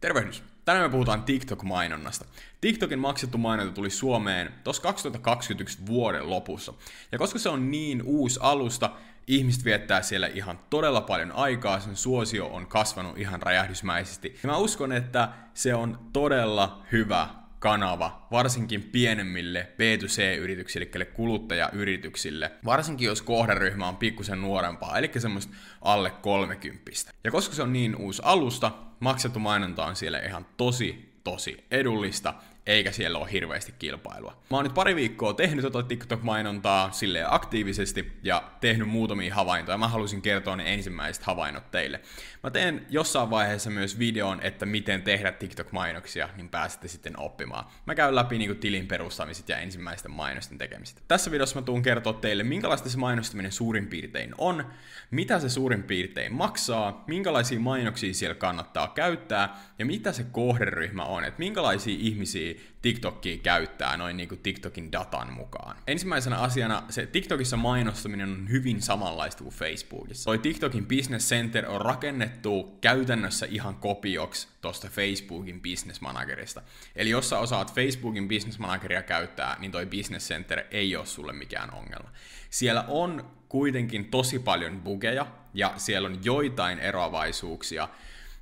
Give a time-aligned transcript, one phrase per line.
[0.00, 0.42] Tervehdys!
[0.64, 2.24] Tänään me puhutaan TikTok-mainonnasta.
[2.60, 6.74] TikTokin maksettu mainonta tuli Suomeen tuossa 2021 vuoden lopussa.
[7.12, 8.90] Ja koska se on niin uusi alusta,
[9.26, 14.38] ihmiset viettää siellä ihan todella paljon aikaa, sen suosio on kasvanut ihan räjähdysmäisesti.
[14.42, 17.28] Ja mä uskon, että se on todella hyvä
[17.60, 26.10] kanava, varsinkin pienemmille B2C-yrityksille, eli kuluttajayrityksille, varsinkin jos kohderyhmä on pikkusen nuorempaa, eli semmoista alle
[26.10, 26.90] 30.
[27.24, 32.34] Ja koska se on niin uusi alusta, maksettu mainonta on siellä ihan tosi, tosi edullista,
[32.66, 34.42] eikä siellä ole hirveästi kilpailua.
[34.50, 39.78] Mä oon nyt pari viikkoa tehnyt tota TikTok-mainontaa silleen aktiivisesti ja tehnyt muutamia havaintoja.
[39.78, 42.00] Mä halusin kertoa ne ensimmäiset havainnot teille.
[42.42, 47.64] Mä teen jossain vaiheessa myös videon, että miten tehdä TikTok-mainoksia, niin pääsette sitten oppimaan.
[47.86, 51.00] Mä käyn läpi niinku tilin perustamiset ja ensimmäisten mainosten tekemistä.
[51.08, 54.66] Tässä videossa mä tuun kertoa teille, minkälaista se mainostaminen suurin piirtein on,
[55.10, 61.24] mitä se suurin piirtein maksaa, minkälaisia mainoksia siellä kannattaa käyttää ja mitä se kohderyhmä on,
[61.24, 62.49] että minkälaisia ihmisiä
[62.82, 65.76] TikTokia käyttää noin niin kuin TikTokin datan mukaan.
[65.86, 70.24] Ensimmäisenä asiana se TikTokissa mainostaminen on hyvin samanlaista kuin Facebookissa.
[70.24, 76.62] Toi TikTokin Business Center on rakennettu käytännössä ihan kopioksi tuosta Facebookin Business Managerista.
[76.96, 81.32] Eli jos sä osaat Facebookin Business Manageria käyttää, niin toi Business Center ei ole sulle
[81.32, 82.10] mikään ongelma.
[82.50, 87.88] Siellä on kuitenkin tosi paljon bugeja, ja siellä on joitain eroavaisuuksia,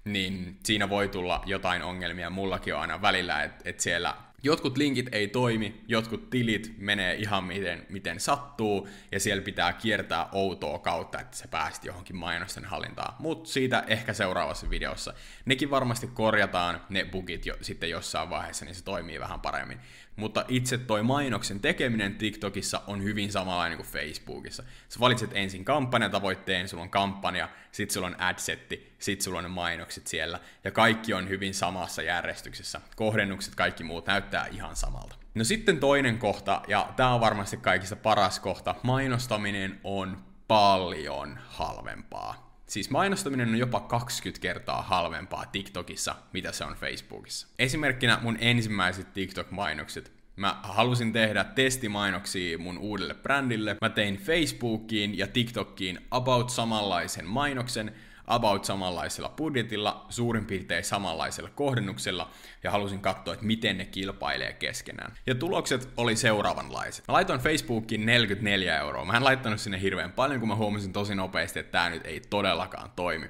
[0.04, 2.30] niin siinä voi tulla jotain ongelmia.
[2.30, 7.44] Mullakin on aina välillä, että et siellä jotkut linkit ei toimi, jotkut tilit menee ihan
[7.44, 13.14] miten, miten sattuu, ja siellä pitää kiertää outoa kautta, että sä pääsit johonkin mainosten hallintaan.
[13.18, 15.14] Mutta siitä ehkä seuraavassa videossa.
[15.44, 19.80] Nekin varmasti korjataan, ne bugit jo, sitten jossain vaiheessa, niin se toimii vähän paremmin.
[20.18, 24.62] Mutta itse toi mainoksen tekeminen TikTokissa on hyvin samanlainen kuin Facebookissa.
[24.88, 29.48] Sä valitset ensin kampanjatavoitteen, sulla on kampanja, sit sulla on adsetti, sit sulla on ne
[29.48, 32.80] mainokset siellä, ja kaikki on hyvin samassa järjestyksessä.
[32.96, 35.16] Kohdennukset, kaikki muut näyttää ihan samalta.
[35.34, 42.48] No sitten toinen kohta, ja tämä on varmasti kaikista paras kohta, mainostaminen on paljon halvempaa.
[42.66, 47.48] Siis mainostaminen on jopa 20 kertaa halvempaa TikTokissa, mitä se on Facebookissa.
[47.58, 50.17] Esimerkkinä mun ensimmäiset TikTok-mainokset.
[50.38, 53.76] Mä halusin tehdä testimainoksia mun uudelle brändille.
[53.80, 57.94] Mä tein Facebookiin ja TikTokiin about samanlaisen mainoksen,
[58.26, 62.30] about samanlaisella budjetilla, suurin piirtein samanlaisella kohdennuksella,
[62.64, 65.12] ja halusin katsoa, että miten ne kilpailee keskenään.
[65.26, 67.04] Ja tulokset oli seuraavanlaiset.
[67.08, 69.04] Mä laitoin Facebookiin 44 euroa.
[69.04, 72.20] Mä en laittanut sinne hirveän paljon, kun mä huomasin tosi nopeasti, että tää nyt ei
[72.30, 73.26] todellakaan toimi.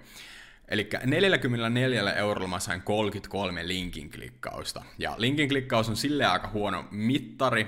[0.68, 4.84] Eli 44 eurolla mä sain 33 linkin klikkausta.
[4.98, 7.66] Ja linkin klikkaus on silleen aika huono mittari,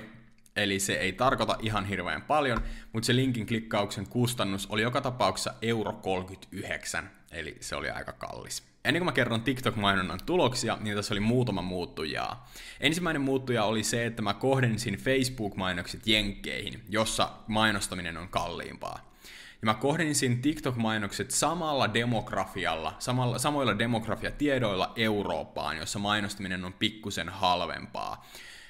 [0.55, 2.61] Eli se ei tarkoita ihan hirveän paljon,
[2.93, 8.63] mutta se linkin klikkauksen kustannus oli joka tapauksessa euro 39, eli se oli aika kallis.
[8.85, 12.51] Ennen kuin mä kerron TikTok-mainonnan tuloksia, niin tässä oli muutama muuttujaa.
[12.79, 19.11] Ensimmäinen muuttuja oli se, että mä kohdensin Facebook-mainokset jenkkeihin, jossa mainostaminen on kalliimpaa.
[19.61, 28.25] Ja mä kohdensin TikTok-mainokset samalla demografialla, samalla, samoilla demografiatiedoilla Eurooppaan, jossa mainostaminen on pikkusen halvempaa.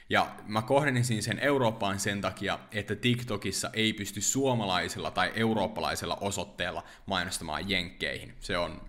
[0.10, 6.84] Ja mä kohdensin sen Eurooppaan sen takia, että TikTokissa ei pysty suomalaisella tai eurooppalaisella osoitteella
[7.06, 8.34] mainostamaan jenkkeihin.
[8.40, 8.82] Se on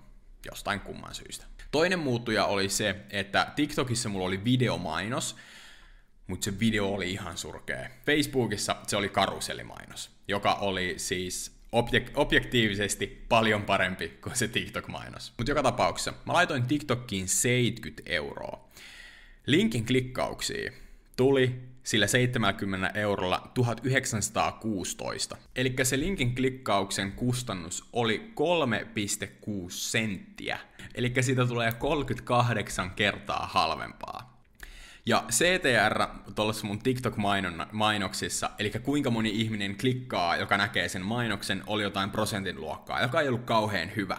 [0.46, 1.46] jostain kumman syystä.
[1.70, 5.36] Toinen muuttuja oli se, että TikTokissa mulla oli videomainos,
[6.26, 7.88] mutta se video oli ihan surkea.
[8.06, 15.33] Facebookissa se oli karusellimainos, joka oli siis objek- objektiivisesti paljon parempi kuin se TikTok-mainos.
[15.38, 18.69] Mutta joka tapauksessa mä laitoin TikTokkiin 70 euroa.
[19.47, 20.72] Linkin klikkauksia
[21.16, 25.37] tuli sillä 70 eurolla 1916.
[25.56, 30.59] Eli se linkin klikkauksen kustannus oli 3,6 senttiä.
[30.94, 34.31] Eli siitä tulee 38 kertaa halvempaa.
[35.06, 41.82] Ja CTR tuollaisessa mun TikTok-mainoksissa, eli kuinka moni ihminen klikkaa, joka näkee sen mainoksen, oli
[41.82, 44.18] jotain prosentin luokkaa, joka ei ollut kauhean hyvä.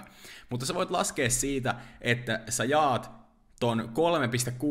[0.50, 3.12] Mutta sä voit laskea siitä, että sä jaat
[3.60, 3.94] ton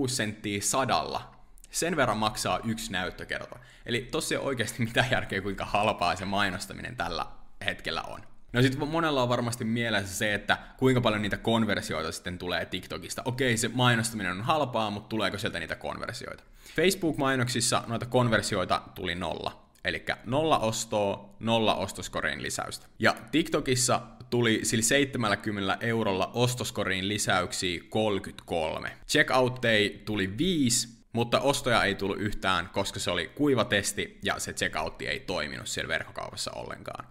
[0.03, 1.37] 3,6 senttiä sadalla,
[1.71, 3.59] sen verran maksaa yksi näyttökerta.
[3.87, 7.27] Eli tossa ei ole oikeasti mitään järkeä, kuinka halpaa se mainostaminen tällä
[7.65, 8.21] hetkellä on.
[8.53, 13.23] No sitten monella on varmasti mielessä se, että kuinka paljon niitä konversioita sitten tulee TikTokista.
[13.25, 16.45] Okei, se mainostaminen on halpaa, mutta tuleeko sieltä niitä konversioita?
[16.77, 19.63] Facebook-mainoksissa noita konversioita tuli nolla.
[19.85, 22.87] Eli nolla ostoa, nolla ostoskoriin lisäystä.
[22.99, 24.01] Ja TikTokissa
[24.31, 28.93] tuli sillä 70 eurolla ostoskoriin lisäyksiä 33.
[29.09, 34.53] Checkoutteja tuli 5, mutta ostoja ei tullut yhtään, koska se oli kuiva testi ja se
[34.53, 37.05] checkoutti ei toiminut siellä verkkokaupassa ollenkaan.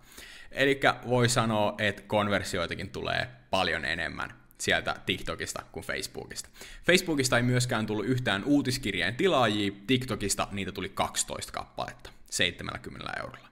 [0.52, 6.50] Eli voi sanoa, että konversioitakin tulee paljon enemmän sieltä TikTokista kuin Facebookista.
[6.86, 13.52] Facebookista ei myöskään tullut yhtään uutiskirjeen tilaajia, TikTokista niitä tuli 12 kappaletta 70 eurolla.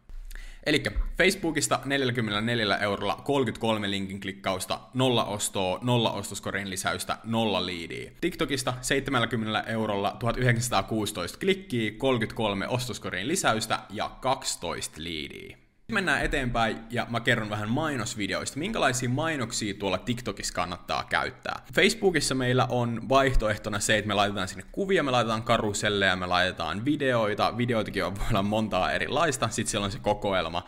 [0.65, 0.83] Eli
[1.17, 8.11] Facebookista 44 eurolla 33 linkin klikkausta, nolla ostoa, nolla ostoskorin lisäystä, nolla liidiä.
[8.21, 15.68] TikTokista 70 eurolla 1916 klikkiä, 33 ostoskorin lisäystä ja 12 liidiä.
[15.91, 21.65] Mennään eteenpäin ja mä kerron vähän mainosvideoista, minkälaisia mainoksia tuolla TikTokissa kannattaa käyttää.
[21.73, 26.85] Facebookissa meillä on vaihtoehtona se, että me laitetaan sinne kuvia, me laitetaan karuselleja, me laitetaan
[26.85, 30.65] videoita, videoitakin on voi olla montaa erilaista, sitten siellä on se kokoelma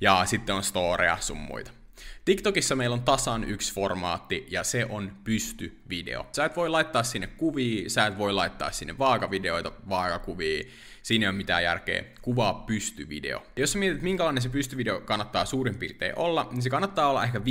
[0.00, 1.79] ja sitten on storeja sun muita.
[2.24, 6.26] TikTokissa meillä on tasan yksi formaatti, ja se on pystyvideo.
[6.32, 10.64] Sä et voi laittaa sinne kuvia, sä et voi laittaa sinne vaakavideoita, vaakakuvia,
[11.02, 12.04] siinä ei ole mitään järkeä.
[12.22, 13.42] Kuvaa pystyvideo.
[13.56, 17.24] Ja jos sä mietit, minkälainen se pystyvideo kannattaa suurin piirtein olla, niin se kannattaa olla
[17.24, 17.42] ehkä 15-30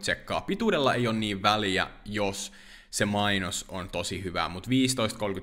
[0.00, 0.40] sekkaa.
[0.40, 2.52] Pituudella ei ole niin väliä, jos
[2.90, 4.72] se mainos on tosi hyvä, mutta 15-30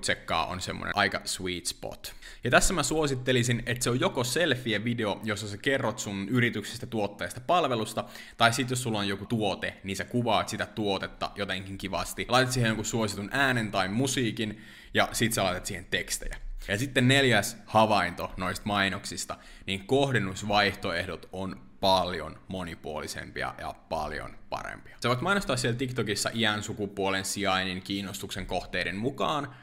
[0.01, 2.13] sekkaa on semmoinen aika sweet spot.
[2.43, 7.41] Ja tässä mä suosittelisin, että se on joko selfie-video, jossa sä kerrot sun yrityksestä, tuotteesta,
[7.41, 8.03] palvelusta,
[8.37, 12.25] tai sitten jos sulla on joku tuote, niin sä kuvaat sitä tuotetta jotenkin kivasti.
[12.29, 14.61] Laitat siihen joku suositun äänen tai musiikin,
[14.93, 16.37] ja sit sä laitat siihen tekstejä.
[16.67, 24.97] Ja sitten neljäs havainto noista mainoksista, niin kohdennusvaihtoehdot on paljon monipuolisempia ja paljon parempia.
[25.03, 29.55] Sä voit mainostaa siellä TikTokissa iän, sukupuolen, sijainnin, kiinnostuksen kohteiden mukaan,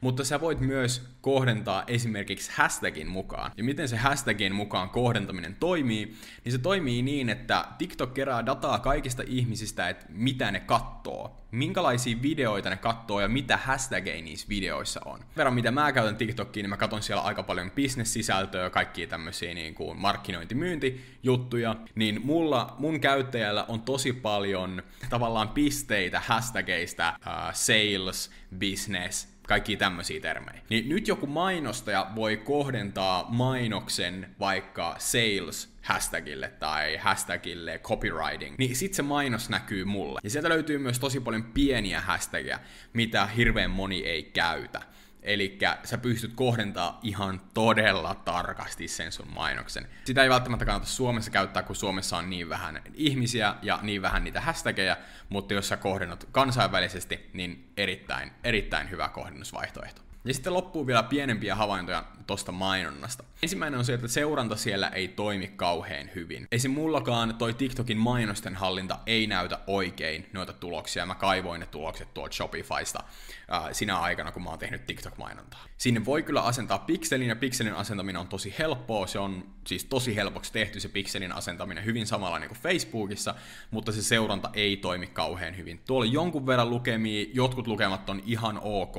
[0.00, 3.52] mutta sä voit myös kohdentaa esimerkiksi hashtagin mukaan.
[3.56, 8.78] Ja miten se hashtagin mukaan kohdentaminen toimii, niin se toimii niin, että TikTok kerää dataa
[8.78, 15.00] kaikista ihmisistä, että mitä ne kattoo, minkälaisia videoita ne kattoo ja mitä hashtageja niissä videoissa
[15.04, 15.20] on.
[15.36, 19.74] Verran mitä mä käytän TikTokiin, niin mä katson siellä aika paljon business-sisältöä, kaikkia tämmöisiä niin
[19.74, 29.35] kuin markkinointimyyntijuttuja, niin mulla, mun käyttäjällä on tosi paljon tavallaan pisteitä hashtageista, uh, sales, business,
[29.46, 30.60] kaikki tämmöisiä termejä.
[30.70, 38.94] Niin nyt joku mainostaja voi kohdentaa mainoksen vaikka sales hashtagille tai hashtagille copywriting, niin sit
[38.94, 40.20] se mainos näkyy mulle.
[40.24, 42.58] Ja sieltä löytyy myös tosi paljon pieniä hashtagia,
[42.92, 44.82] mitä hirveän moni ei käytä.
[45.26, 49.88] Eli sä pystyt kohdentaa ihan todella tarkasti sen sun mainoksen.
[50.04, 54.24] Sitä ei välttämättä kannata Suomessa käyttää, kun Suomessa on niin vähän ihmisiä ja niin vähän
[54.24, 54.96] niitä hashtageja,
[55.28, 60.05] mutta jos sä kohdennat kansainvälisesti, niin erittäin, erittäin hyvä kohdennusvaihtoehto.
[60.26, 63.24] Ja sitten loppuu vielä pienempiä havaintoja tuosta mainonnasta.
[63.42, 66.48] Ensimmäinen on se, että seuranta siellä ei toimi kauhean hyvin.
[66.52, 66.70] Esim.
[66.70, 71.06] mullakaan toi TikTokin mainosten hallinta ei näytä oikein noita tuloksia.
[71.06, 73.04] Mä kaivoin ne tulokset tuolta Shopifysta
[73.48, 75.66] ää, sinä aikana, kun mä oon tehnyt TikTok-mainontaa.
[75.78, 79.06] Sinne voi kyllä asentaa pikselin, ja pikselin asentaminen on tosi helppoa.
[79.06, 83.34] Se on siis tosi helpoksi tehty se pikselin asentaminen, hyvin samanlainen kuin Facebookissa,
[83.70, 85.80] mutta se seuranta ei toimi kauhean hyvin.
[85.86, 88.96] Tuolla jonkun verran lukemia, jotkut lukemat on ihan ok,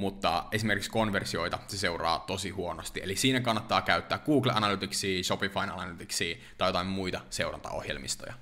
[0.00, 3.00] mutta esimerkiksi konversioita se seuraa tosi huonosti.
[3.02, 8.34] Eli siinä kannattaa käyttää Google Analyticsia, Shopify Analyticsia tai jotain muita seurantaohjelmistoja.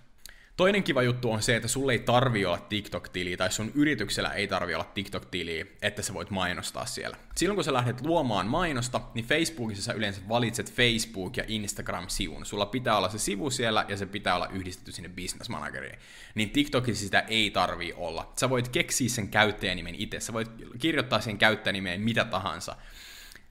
[0.58, 4.46] Toinen kiva juttu on se, että sulle ei tarvi olla TikTok-tili tai sun yrityksellä ei
[4.46, 7.16] tarvi olla TikTok-tiliä, että sä voit mainostaa siellä.
[7.36, 12.46] Silloin kun sä lähdet luomaan mainosta, niin Facebookissa sä yleensä valitset Facebook- ja Instagram-sivun.
[12.46, 15.98] Sulla pitää olla se sivu siellä ja se pitää olla yhdistetty sinne Business Manageriin.
[16.34, 18.32] Niin TikTokissa sitä ei tarvi olla.
[18.36, 20.20] Sä voit keksiä sen käyttäjänimen itse.
[20.20, 22.76] Sä voit kirjoittaa sen käyttäjänimeen mitä tahansa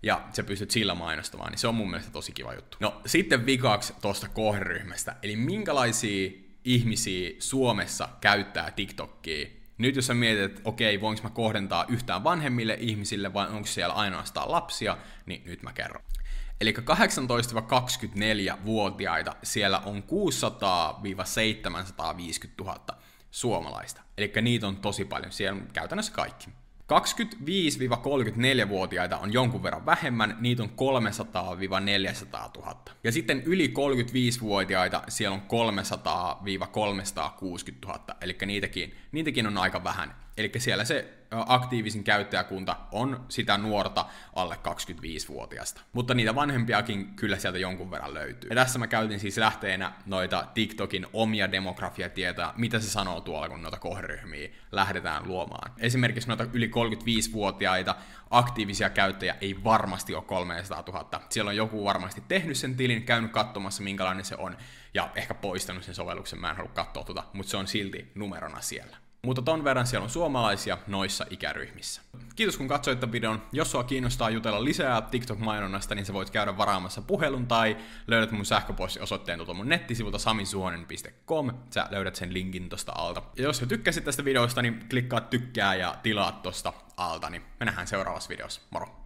[0.03, 2.77] ja sä pystyt sillä mainostamaan, niin se on mun mielestä tosi kiva juttu.
[2.79, 9.47] No sitten vikaksi tuosta kohderyhmästä, eli minkälaisia ihmisiä Suomessa käyttää TikTokia.
[9.77, 13.93] Nyt jos sä mietit, että okei, voinko mä kohdentaa yhtään vanhemmille ihmisille vai onko siellä
[13.93, 16.03] ainoastaan lapsia, niin nyt mä kerron.
[16.61, 20.07] Eli 18-24-vuotiaita siellä on 600-750
[22.59, 22.85] 000
[23.31, 24.01] suomalaista.
[24.17, 26.49] Eli niitä on tosi paljon, siellä on käytännössä kaikki.
[26.93, 30.73] 25-34-vuotiaita on jonkun verran vähemmän, niitä on 300-400
[32.57, 32.81] 000.
[33.03, 35.45] Ja sitten yli 35-vuotiaita siellä on 300-360
[37.87, 40.26] 000, eli niitäkin, niitäkin on aika vähän.
[40.37, 45.81] Eli siellä se aktiivisin käyttäjäkunta on sitä nuorta alle 25-vuotiaasta.
[45.93, 48.49] Mutta niitä vanhempiakin kyllä sieltä jonkun verran löytyy.
[48.49, 53.61] Ja tässä mä käytin siis lähteenä noita TikTokin omia demografiatietoja, mitä se sanoo tuolla, kun
[53.61, 55.71] noita kohderyhmiä lähdetään luomaan.
[55.77, 57.95] Esimerkiksi noita yli 35-vuotiaita
[58.29, 61.21] aktiivisia käyttäjiä ei varmasti ole 300 000.
[61.29, 64.57] Siellä on joku varmasti tehnyt sen tilin, käynyt katsomassa minkälainen se on,
[64.93, 68.61] ja ehkä poistanut sen sovelluksen, mä en halua katsoa tuota, mutta se on silti numerona
[68.61, 68.97] siellä.
[69.27, 72.01] Mutta ton verran siellä on suomalaisia noissa ikäryhmissä.
[72.35, 73.41] Kiitos kun katsoit tämän videon.
[73.51, 78.45] Jos sua kiinnostaa jutella lisää TikTok-mainonnasta, niin sä voit käydä varaamassa puhelun tai löydät mun
[78.45, 81.51] sähköpostiosoitteen tuolta mun nettisivulta samisuonen.com.
[81.73, 83.23] Sä löydät sen linkin tosta alta.
[83.37, 87.65] Ja jos sä tykkäsit tästä videosta, niin klikkaa tykkää ja tilaa tosta alta, niin me
[87.65, 88.61] nähdään seuraavassa videossa.
[88.69, 88.97] Moro!